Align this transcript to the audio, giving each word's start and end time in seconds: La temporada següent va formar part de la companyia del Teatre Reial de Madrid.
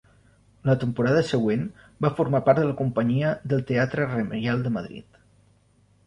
La 0.67 0.75
temporada 0.83 1.19
següent 1.31 1.65
va 2.05 2.09
formar 2.19 2.41
part 2.47 2.61
de 2.61 2.63
la 2.69 2.75
companyia 2.79 3.33
del 3.51 3.61
Teatre 3.73 4.07
Reial 4.15 4.65
de 4.69 4.73
Madrid. 4.79 5.21